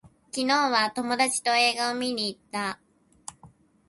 [0.31, 2.79] 昨日は友達と映画を見に行った